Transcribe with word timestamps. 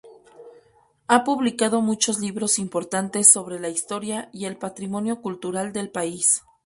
Ha 1.07 1.23
publicado 1.23 1.81
muchos 1.83 2.17
libros 2.19 2.57
importantes 2.57 3.31
sobre 3.31 3.59
la 3.59 3.69
historia 3.69 4.29
y 4.33 4.45
el 4.45 4.57
patrimonio 4.57 5.21
cultural 5.21 5.73
del 5.73 5.91
país. 5.91 6.41